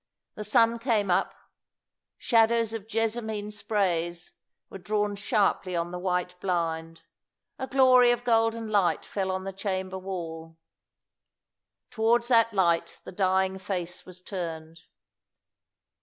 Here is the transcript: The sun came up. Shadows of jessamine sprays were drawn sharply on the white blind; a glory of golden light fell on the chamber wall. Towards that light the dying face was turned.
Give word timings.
The 0.33 0.43
sun 0.43 0.79
came 0.79 1.11
up. 1.11 1.35
Shadows 2.17 2.73
of 2.73 2.87
jessamine 2.87 3.51
sprays 3.51 4.33
were 4.67 4.79
drawn 4.79 5.15
sharply 5.15 5.75
on 5.75 5.91
the 5.91 5.99
white 5.99 6.39
blind; 6.39 7.03
a 7.59 7.67
glory 7.67 8.09
of 8.09 8.23
golden 8.23 8.67
light 8.67 9.05
fell 9.05 9.29
on 9.29 9.43
the 9.43 9.53
chamber 9.53 9.99
wall. 9.99 10.57
Towards 11.91 12.29
that 12.29 12.51
light 12.51 12.99
the 13.03 13.11
dying 13.11 13.59
face 13.59 14.03
was 14.03 14.23
turned. 14.23 14.85